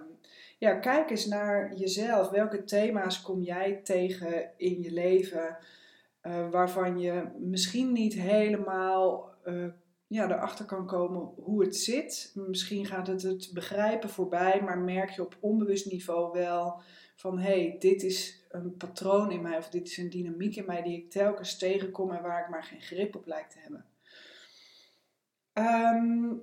ja, 0.59 0.75
kijk 0.75 1.11
eens 1.11 1.27
naar 1.27 1.75
jezelf. 1.75 2.29
Welke 2.31 2.65
thema's 2.65 3.23
kom 3.23 3.43
jij 3.43 3.81
tegen 3.85 4.51
in 4.57 4.83
je 4.83 4.93
leven 4.93 5.59
uh, 6.23 6.51
waarvan 6.51 6.99
je 6.99 7.29
misschien 7.39 7.93
niet 7.93 8.15
helemaal 8.15 9.35
ja, 10.07 10.31
erachter 10.31 10.65
kan 10.65 10.87
komen 10.87 11.33
hoe 11.37 11.65
het 11.65 11.77
zit? 11.77 12.33
Misschien 12.35 12.87
gaat 12.87 13.07
het 13.07 13.23
het 13.23 13.51
begrijpen 13.53 14.09
voorbij, 14.09 14.63
maar 14.63 14.79
merk 14.79 15.11
je 15.11 15.23
op 15.23 15.37
onbewust 15.41 15.91
niveau 15.91 16.33
wel 16.33 16.81
van 17.17 17.39
hé, 17.39 17.61
hey, 17.61 17.77
dit 17.79 18.03
is 18.03 18.47
een 18.49 18.77
patroon 18.77 19.31
in 19.31 19.43
mij 19.43 19.59
of 19.59 19.69
dit 19.69 19.87
is 19.89 19.97
een 19.97 20.11
dynamiek 20.11 20.57
in 20.57 20.67
mij 20.67 20.83
die 20.83 20.97
ik 20.97 21.11
telkens 21.11 21.59
tegenkom 21.59 22.11
en 22.11 22.23
waar 22.23 22.43
ik 22.43 22.49
maar 22.51 22.65
geen 22.65 22.81
grip 22.81 23.15
op 23.17 23.27
lijkt 23.27 23.51
te 23.51 23.59
hebben. 23.59 23.85
Um, 25.53 26.43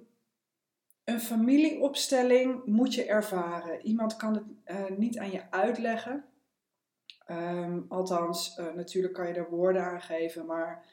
een 1.04 1.20
familieopstelling 1.20 2.66
moet 2.66 2.94
je 2.94 3.06
ervaren. 3.06 3.86
Iemand 3.86 4.16
kan 4.16 4.34
het 4.34 4.44
uh, 4.92 4.98
niet 4.98 5.18
aan 5.18 5.32
je 5.32 5.52
uitleggen. 5.52 6.26
Um, 7.28 7.86
althans, 7.88 8.58
uh, 8.58 8.74
natuurlijk 8.74 9.14
kan 9.14 9.28
je 9.28 9.34
er 9.34 9.50
woorden 9.50 9.84
aan 9.84 10.02
geven, 10.02 10.46
maar 10.46 10.86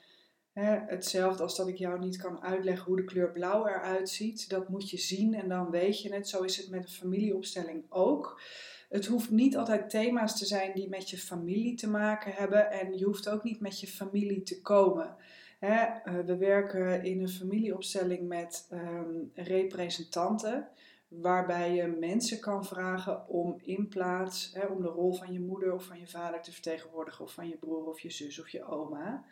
hè, 0.52 0.78
hetzelfde 0.86 1.42
als 1.42 1.56
dat 1.56 1.68
ik 1.68 1.76
jou 1.76 1.98
niet 1.98 2.16
kan 2.16 2.42
uitleggen 2.42 2.84
hoe 2.84 2.96
de 2.96 3.04
kleur 3.04 3.32
blauw 3.32 3.66
eruit 3.66 4.08
ziet, 4.08 4.48
dat 4.48 4.68
moet 4.68 4.90
je 4.90 4.98
zien 4.98 5.34
en 5.34 5.48
dan 5.48 5.70
weet 5.70 6.02
je 6.02 6.14
het. 6.14 6.28
Zo 6.28 6.42
is 6.42 6.56
het 6.56 6.70
met 6.70 6.82
een 6.82 6.88
familieopstelling 6.88 7.84
ook. 7.88 8.40
Het 8.88 9.06
hoeft 9.06 9.30
niet 9.30 9.56
altijd 9.56 9.90
thema's 9.90 10.38
te 10.38 10.46
zijn 10.46 10.72
die 10.74 10.88
met 10.88 11.10
je 11.10 11.18
familie 11.18 11.74
te 11.74 11.88
maken 11.88 12.32
hebben 12.32 12.70
en 12.70 12.98
je 12.98 13.04
hoeft 13.04 13.28
ook 13.28 13.42
niet 13.42 13.60
met 13.60 13.80
je 13.80 13.86
familie 13.86 14.42
te 14.42 14.60
komen. 14.62 15.16
Hè, 15.58 15.84
uh, 15.84 16.24
we 16.26 16.36
werken 16.36 17.04
in 17.04 17.20
een 17.20 17.28
familieopstelling 17.28 18.28
met 18.28 18.68
um, 18.72 19.30
representanten, 19.34 20.68
waarbij 21.08 21.74
je 21.74 21.86
mensen 21.86 22.40
kan 22.40 22.64
vragen 22.64 23.28
om 23.28 23.56
in 23.62 23.88
plaats, 23.88 24.50
hè, 24.54 24.66
om 24.66 24.82
de 24.82 24.88
rol 24.88 25.12
van 25.12 25.32
je 25.32 25.40
moeder 25.40 25.72
of 25.72 25.84
van 25.84 25.98
je 25.98 26.06
vader 26.06 26.42
te 26.42 26.52
vertegenwoordigen, 26.52 27.24
of 27.24 27.32
van 27.32 27.48
je 27.48 27.56
broer 27.56 27.86
of 27.86 28.00
je 28.00 28.10
zus 28.10 28.40
of 28.40 28.48
je 28.48 28.64
oma. 28.64 29.24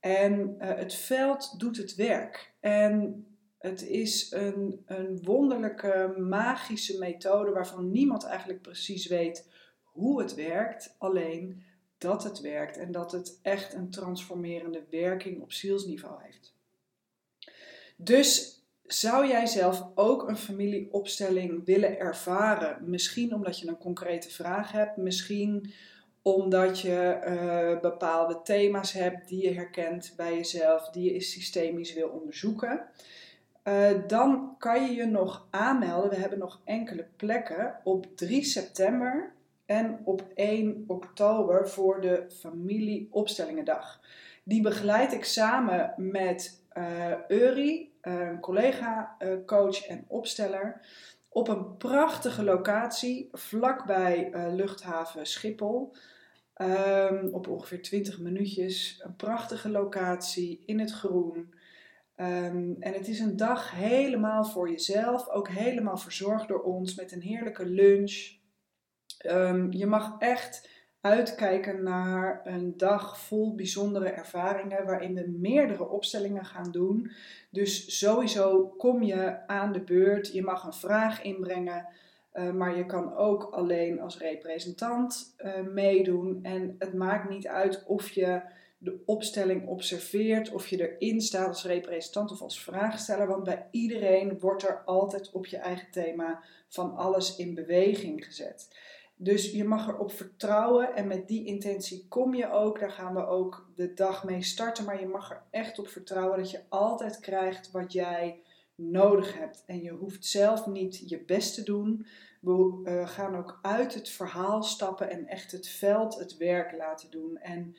En 0.00 0.56
uh, 0.58 0.74
het 0.74 0.94
veld 0.94 1.60
doet 1.60 1.76
het 1.76 1.94
werk. 1.94 2.54
En 2.60 3.26
het 3.58 3.82
is 3.82 4.32
een, 4.32 4.82
een 4.86 5.22
wonderlijke, 5.22 6.14
magische 6.18 6.98
methode 6.98 7.50
waarvan 7.50 7.90
niemand 7.90 8.24
eigenlijk 8.24 8.62
precies 8.62 9.06
weet 9.06 9.48
hoe 9.82 10.20
het 10.22 10.34
werkt. 10.34 10.94
Alleen 10.98 11.62
dat 11.98 12.24
het 12.24 12.40
werkt 12.40 12.76
en 12.76 12.92
dat 12.92 13.12
het 13.12 13.38
echt 13.42 13.74
een 13.74 13.90
transformerende 13.90 14.84
werking 14.90 15.40
op 15.40 15.52
zielsniveau 15.52 16.22
heeft. 16.22 16.54
Dus 17.96 18.62
zou 18.82 19.28
jij 19.28 19.46
zelf 19.46 19.86
ook 19.94 20.28
een 20.28 20.36
familieopstelling 20.36 21.64
willen 21.64 21.98
ervaren? 21.98 22.90
Misschien 22.90 23.34
omdat 23.34 23.58
je 23.58 23.68
een 23.68 23.78
concrete 23.78 24.30
vraag 24.30 24.72
hebt, 24.72 24.96
misschien 24.96 25.72
omdat 26.34 26.80
je 26.80 27.18
uh, 27.26 27.80
bepaalde 27.80 28.42
thema's 28.42 28.92
hebt 28.92 29.28
die 29.28 29.42
je 29.42 29.54
herkent 29.54 30.12
bij 30.16 30.34
jezelf, 30.34 30.90
die 30.90 31.12
je 31.12 31.20
systemisch 31.20 31.94
wil 31.94 32.08
onderzoeken. 32.08 32.86
Uh, 33.64 33.90
dan 34.06 34.54
kan 34.58 34.82
je 34.84 34.94
je 34.94 35.06
nog 35.06 35.46
aanmelden. 35.50 36.10
We 36.10 36.16
hebben 36.16 36.38
nog 36.38 36.60
enkele 36.64 37.06
plekken 37.16 37.80
op 37.84 38.06
3 38.16 38.44
september 38.44 39.32
en 39.66 40.00
op 40.04 40.22
1 40.34 40.84
oktober 40.86 41.68
voor 41.68 42.00
de 42.00 42.24
familieopstellingendag. 42.40 44.00
Die 44.42 44.62
begeleid 44.62 45.12
ik 45.12 45.24
samen 45.24 45.94
met 45.96 46.62
uh, 46.78 47.12
Uri, 47.28 47.92
een 48.00 48.40
collega, 48.40 49.16
coach 49.46 49.86
en 49.86 50.04
opsteller, 50.06 50.80
op 51.28 51.48
een 51.48 51.76
prachtige 51.76 52.44
locatie 52.44 53.28
vlakbij 53.32 54.30
luchthaven 54.54 55.26
Schiphol. 55.26 55.92
Um, 56.58 57.28
op 57.32 57.48
ongeveer 57.48 57.82
20 57.82 58.18
minuutjes. 58.18 59.00
Een 59.04 59.16
prachtige 59.16 59.70
locatie 59.70 60.62
in 60.66 60.78
het 60.78 60.92
groen. 60.92 61.54
Um, 62.16 62.76
en 62.80 62.92
het 62.92 63.08
is 63.08 63.20
een 63.20 63.36
dag 63.36 63.70
helemaal 63.70 64.44
voor 64.44 64.70
jezelf, 64.70 65.28
ook 65.28 65.48
helemaal 65.48 65.96
verzorgd 65.96 66.48
door 66.48 66.62
ons 66.62 66.94
met 66.94 67.12
een 67.12 67.22
heerlijke 67.22 67.66
lunch, 67.66 68.38
Um, 69.26 69.72
je 69.72 69.86
mag 69.86 70.16
echt 70.18 70.68
uitkijken 71.00 71.82
naar 71.82 72.40
een 72.44 72.76
dag 72.76 73.20
vol 73.20 73.54
bijzondere 73.54 74.08
ervaringen 74.08 74.86
waarin 74.86 75.14
we 75.14 75.34
meerdere 75.38 75.88
opstellingen 75.88 76.44
gaan 76.44 76.70
doen. 76.70 77.10
Dus 77.50 77.98
sowieso 77.98 78.66
kom 78.66 79.02
je 79.02 79.46
aan 79.46 79.72
de 79.72 79.80
beurt. 79.80 80.32
Je 80.32 80.42
mag 80.42 80.64
een 80.64 80.72
vraag 80.72 81.22
inbrengen. 81.22 81.88
Uh, 82.38 82.50
maar 82.50 82.76
je 82.76 82.86
kan 82.86 83.14
ook 83.16 83.48
alleen 83.50 84.00
als 84.00 84.18
representant 84.18 85.34
uh, 85.38 85.60
meedoen. 85.60 86.38
En 86.42 86.74
het 86.78 86.94
maakt 86.94 87.30
niet 87.30 87.46
uit 87.46 87.84
of 87.86 88.10
je 88.10 88.40
de 88.78 89.02
opstelling 89.06 89.66
observeert, 89.66 90.50
of 90.50 90.66
je 90.66 90.90
erin 90.90 91.20
staat 91.20 91.48
als 91.48 91.64
representant 91.64 92.30
of 92.30 92.40
als 92.40 92.62
vraagsteller. 92.62 93.26
Want 93.26 93.44
bij 93.44 93.66
iedereen 93.70 94.38
wordt 94.38 94.62
er 94.62 94.82
altijd 94.84 95.30
op 95.32 95.46
je 95.46 95.56
eigen 95.56 95.90
thema 95.90 96.42
van 96.68 96.96
alles 96.96 97.36
in 97.36 97.54
beweging 97.54 98.24
gezet. 98.24 98.68
Dus 99.16 99.50
je 99.50 99.64
mag 99.64 99.88
erop 99.88 100.12
vertrouwen 100.12 100.94
en 100.94 101.06
met 101.06 101.28
die 101.28 101.44
intentie 101.44 102.06
kom 102.08 102.34
je 102.34 102.50
ook. 102.50 102.80
Daar 102.80 102.90
gaan 102.90 103.14
we 103.14 103.26
ook 103.26 103.68
de 103.76 103.94
dag 103.94 104.24
mee 104.24 104.42
starten. 104.42 104.84
Maar 104.84 105.00
je 105.00 105.06
mag 105.06 105.30
er 105.30 105.42
echt 105.50 105.78
op 105.78 105.88
vertrouwen 105.88 106.38
dat 106.38 106.50
je 106.50 106.60
altijd 106.68 107.20
krijgt 107.20 107.70
wat 107.70 107.92
jij 107.92 108.40
nodig 108.80 109.38
hebt. 109.38 109.62
En 109.66 109.82
je 109.82 109.90
hoeft 109.90 110.26
zelf 110.26 110.66
niet 110.66 111.08
je 111.08 111.24
best 111.24 111.54
te 111.54 111.62
doen. 111.62 112.06
We 112.40 112.80
uh, 112.84 113.08
gaan 113.08 113.36
ook 113.36 113.58
uit 113.62 113.94
het 113.94 114.08
verhaal 114.08 114.62
stappen 114.62 115.10
en 115.10 115.26
echt 115.26 115.52
het 115.52 115.68
veld 115.68 116.18
het 116.18 116.36
werk 116.36 116.76
laten 116.76 117.10
doen. 117.10 117.38
En 117.38 117.76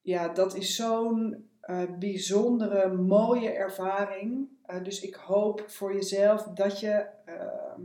ja, 0.00 0.28
dat 0.28 0.54
is 0.54 0.76
zo'n 0.76 1.48
uh, 1.64 1.82
bijzondere, 1.98 2.92
mooie 2.92 3.50
ervaring. 3.50 4.48
Uh, 4.66 4.82
dus 4.82 5.00
ik 5.00 5.14
hoop 5.14 5.64
voor 5.66 5.94
jezelf 5.94 6.42
dat 6.42 6.80
je 6.80 7.06
ehm, 7.24 7.80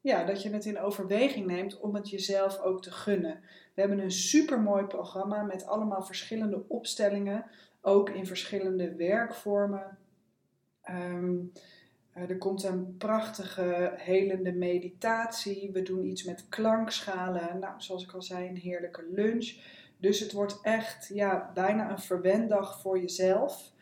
ja, 0.00 0.24
dat 0.24 0.42
je 0.42 0.50
het 0.50 0.64
in 0.64 0.80
overweging 0.80 1.46
neemt 1.46 1.80
om 1.80 1.94
het 1.94 2.10
jezelf 2.10 2.60
ook 2.60 2.82
te 2.82 2.90
gunnen. 2.90 3.40
We 3.74 3.80
hebben 3.80 3.98
een 3.98 4.12
super 4.12 4.60
mooi 4.60 4.84
programma 4.84 5.42
met 5.42 5.66
allemaal 5.66 6.02
verschillende 6.02 6.64
opstellingen, 6.68 7.44
ook 7.80 8.10
in 8.10 8.26
verschillende 8.26 8.94
werkvormen. 8.94 9.98
Um, 10.90 11.52
Eh, 12.18 12.30
er 12.30 12.38
komt 12.38 12.62
een 12.62 12.96
prachtige 12.96 13.92
helende 13.96 14.52
meditatie. 14.52 15.70
We 15.72 15.82
doen 15.82 16.04
iets 16.04 16.24
met 16.24 16.46
klankschalen. 16.48 17.58
Nou, 17.58 17.74
zoals 17.76 18.02
ik 18.02 18.12
al 18.12 18.22
zei, 18.22 18.48
een 18.48 18.56
heerlijke 18.56 19.04
lunch. 19.10 19.56
Dus 19.98 20.20
het 20.20 20.32
wordt 20.32 20.58
echt 20.62 21.10
ja, 21.14 21.50
bijna 21.54 21.90
een 21.90 21.98
verwendag 21.98 22.80
voor 22.80 23.00
jezelf 23.00 23.72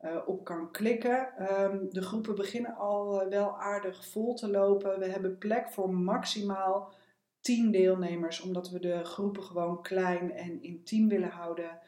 uh, 0.00 0.16
op 0.26 0.44
kan 0.44 0.70
klikken. 0.70 1.28
Um, 1.62 1.90
de 1.90 2.02
groepen 2.02 2.34
beginnen 2.34 2.74
al 2.74 3.22
uh, 3.22 3.28
wel 3.28 3.58
aardig 3.58 4.06
vol 4.06 4.34
te 4.34 4.50
lopen. 4.50 4.98
We 4.98 5.06
hebben 5.06 5.38
plek 5.38 5.68
voor 5.68 5.94
maximaal 5.94 6.94
10 7.40 7.70
deelnemers, 7.70 8.40
omdat 8.40 8.70
we 8.70 8.80
de 8.80 9.04
groepen 9.04 9.42
gewoon 9.42 9.82
klein 9.82 10.32
en 10.32 10.62
intiem 10.62 11.08
willen 11.08 11.30
houden. 11.30 11.78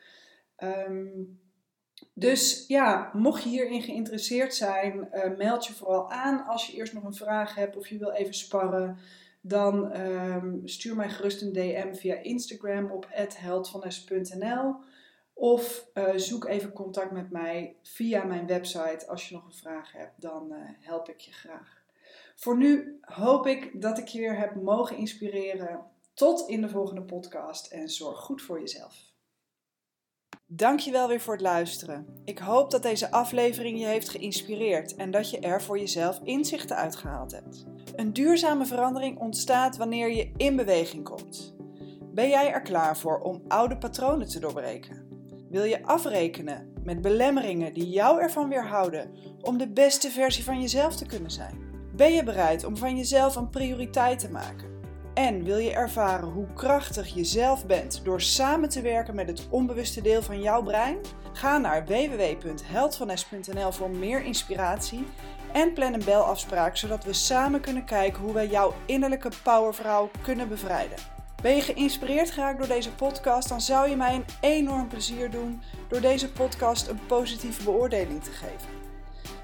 Um, 0.89 1.41
dus 2.15 2.65
ja, 2.69 3.11
mocht 3.13 3.43
je 3.43 3.49
hierin 3.49 3.83
geïnteresseerd 3.83 4.55
zijn, 4.55 5.09
uh, 5.13 5.37
meld 5.37 5.67
je 5.67 5.73
vooral 5.73 6.11
aan. 6.11 6.47
Als 6.47 6.67
je 6.67 6.77
eerst 6.77 6.93
nog 6.93 7.05
een 7.05 7.15
vraag 7.15 7.55
hebt 7.55 7.77
of 7.77 7.89
je 7.89 7.99
wil 7.99 8.11
even 8.11 8.35
sparren, 8.35 8.99
dan 9.41 10.01
um, 10.01 10.61
stuur 10.65 10.97
mij 10.97 11.11
gerust 11.11 11.43
een 11.43 11.53
DM 11.53 11.95
via 11.95 12.15
Instagram 12.15 12.91
op 12.91 13.07
heldvannes.nl. 13.35 14.75
Of 15.35 15.87
uh, 15.95 16.11
zoek 16.17 16.45
even 16.45 16.73
contact 16.73 17.11
met 17.11 17.31
mij 17.31 17.77
via 17.83 18.25
mijn 18.25 18.47
website. 18.47 19.07
Als 19.07 19.29
je 19.29 19.35
nog 19.35 19.45
een 19.45 19.53
vraag 19.53 19.93
hebt, 19.93 20.21
dan 20.21 20.53
uh, 20.53 20.57
help 20.81 21.09
ik 21.09 21.19
je 21.19 21.33
graag. 21.33 21.83
Voor 22.35 22.57
nu 22.57 22.99
hoop 23.01 23.47
ik 23.47 23.81
dat 23.81 23.99
ik 23.99 24.09
je 24.09 24.19
weer 24.19 24.39
heb 24.39 24.55
mogen 24.55 24.97
inspireren. 24.97 25.81
Tot 26.15 26.49
in 26.49 26.61
de 26.61 26.69
volgende 26.69 27.03
podcast 27.03 27.67
en 27.67 27.89
zorg 27.89 28.19
goed 28.19 28.43
voor 28.43 28.61
jezelf. 28.61 29.12
Dankjewel 30.55 31.09
weer 31.09 31.21
voor 31.21 31.33
het 31.33 31.43
luisteren. 31.43 32.07
Ik 32.25 32.39
hoop 32.39 32.71
dat 32.71 32.83
deze 32.83 33.11
aflevering 33.11 33.79
je 33.79 33.87
heeft 33.87 34.09
geïnspireerd 34.09 34.95
en 34.95 35.11
dat 35.11 35.31
je 35.31 35.39
er 35.39 35.63
voor 35.63 35.79
jezelf 35.79 36.21
inzichten 36.25 36.77
uitgehaald 36.77 37.33
hebt. 37.33 37.65
Een 37.97 38.13
duurzame 38.13 38.67
verandering 38.67 39.19
ontstaat 39.19 39.77
wanneer 39.77 40.13
je 40.13 40.33
in 40.37 40.57
beweging 40.57 41.05
komt. 41.05 41.55
Ben 42.15 42.29
jij 42.29 42.53
er 42.53 42.63
klaar 42.63 42.97
voor 42.97 43.19
om 43.19 43.43
oude 43.49 43.79
patronen 43.79 44.29
te 44.29 44.41
doorbreken? 44.41 45.07
Wil 45.51 45.65
je 45.65 45.85
afrekenen 45.85 46.73
met 46.85 47.01
belemmeringen 47.01 47.75
die 47.75 47.89
jou 47.89 48.21
ervan 48.21 48.49
weerhouden 48.49 49.11
om 49.41 49.59
de 49.59 49.69
beste 49.69 50.11
versie 50.11 50.45
van 50.45 50.61
jezelf 50.61 50.97
te 50.97 51.07
kunnen 51.07 51.31
zijn? 51.31 51.59
Ben 51.97 52.13
je 52.13 52.25
bereid 52.25 52.65
om 52.65 52.77
van 52.77 52.97
jezelf 52.97 53.37
een 53.37 53.51
prioriteit 53.51 54.19
te 54.19 54.31
maken? 54.31 54.72
En 55.15 55.45
wil 55.45 55.59
je 55.59 55.73
ervaren 55.73 56.29
hoe 56.29 56.47
krachtig 56.55 57.15
je 57.15 57.25
zelf 57.25 57.67
bent 57.67 58.01
door 58.05 58.21
samen 58.21 58.69
te 58.69 58.81
werken 58.81 59.15
met 59.15 59.29
het 59.29 59.47
onbewuste 59.51 60.03
deel 60.03 60.23
van 60.23 60.41
jouw 60.41 60.63
brein? 60.63 60.97
Ga 61.33 61.59
naar 61.59 61.87
www.heldvanes.nl 61.87 63.73
voor 63.73 63.91
meer 63.91 64.25
inspiratie 64.25 65.07
en 65.53 65.73
plan 65.73 65.93
een 65.93 66.05
belafspraak 66.05 66.77
zodat 66.77 67.05
we 67.05 67.13
samen 67.13 67.61
kunnen 67.61 67.85
kijken 67.85 68.23
hoe 68.23 68.33
wij 68.33 68.47
jouw 68.47 68.75
innerlijke 68.87 69.31
powervrouw 69.43 70.11
kunnen 70.23 70.49
bevrijden. 70.49 70.99
Ben 71.43 71.57
je 71.57 71.63
geïnspireerd 71.63 72.31
geraakt 72.31 72.59
door 72.59 72.69
deze 72.69 72.95
podcast, 72.95 73.49
dan 73.49 73.61
zou 73.61 73.89
je 73.89 73.97
mij 73.97 74.15
een 74.15 74.25
enorm 74.41 74.89
plezier 74.89 75.31
doen 75.31 75.63
door 75.89 76.01
deze 76.01 76.33
podcast 76.33 76.89
een 76.89 77.07
positieve 77.07 77.63
beoordeling 77.63 78.25
te 78.25 78.31
geven. 78.31 78.92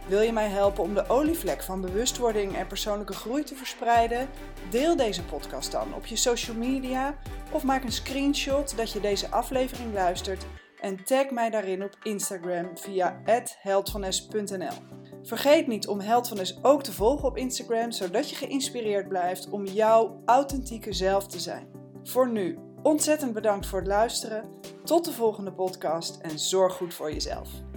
Wil 0.09 0.21
je 0.21 0.33
mij 0.33 0.49
helpen 0.49 0.83
om 0.83 0.94
de 0.94 1.09
olievlek 1.09 1.62
van 1.62 1.81
bewustwording 1.81 2.57
en 2.57 2.66
persoonlijke 2.66 3.12
groei 3.12 3.42
te 3.42 3.55
verspreiden? 3.55 4.29
Deel 4.71 4.97
deze 4.97 5.25
podcast 5.25 5.73
dan 5.73 5.94
op 5.94 6.07
je 6.07 6.16
social 6.16 6.57
media 6.57 7.14
of 7.51 7.64
maak 7.64 7.85
een 7.85 7.92
screenshot 7.92 8.77
dat 8.77 8.92
je 8.92 9.01
deze 9.01 9.31
aflevering 9.31 9.92
luistert 9.94 10.47
en 10.81 11.05
tag 11.05 11.31
mij 11.31 11.51
daarin 11.51 11.83
op 11.85 11.97
Instagram 12.03 12.79
via 12.79 13.21
heldvanes.nl. 13.59 14.77
Vergeet 15.23 15.66
niet 15.66 15.88
om 15.88 16.01
Heldvanes 16.01 16.59
ook 16.62 16.83
te 16.83 16.92
volgen 16.92 17.29
op 17.29 17.37
Instagram, 17.37 17.90
zodat 17.90 18.31
je 18.31 18.37
geïnspireerd 18.37 19.09
blijft 19.09 19.51
om 19.51 19.66
jouw 19.66 20.23
authentieke 20.25 20.92
zelf 20.92 21.27
te 21.27 21.40
zijn. 21.40 21.68
Voor 22.03 22.31
nu, 22.31 22.59
ontzettend 22.83 23.33
bedankt 23.33 23.66
voor 23.66 23.79
het 23.79 23.88
luisteren. 23.88 24.44
Tot 24.85 25.05
de 25.05 25.12
volgende 25.12 25.53
podcast 25.53 26.16
en 26.21 26.38
zorg 26.38 26.75
goed 26.75 26.94
voor 26.94 27.12
jezelf. 27.12 27.68